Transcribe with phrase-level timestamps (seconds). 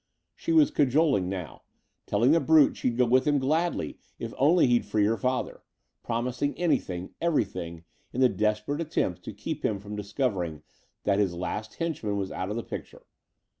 [0.35, 1.61] She was cajoling now
[2.07, 5.61] telling the brute she'd go with him gladly if only he'd free her father;
[6.01, 10.63] promising anything, everything, in the desperate attempt to keep him from discovering
[11.03, 13.03] that his last henchman was out of the picture.